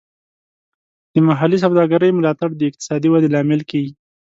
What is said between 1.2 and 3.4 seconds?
محلي سوداګرۍ ملاتړ د اقتصادي ودې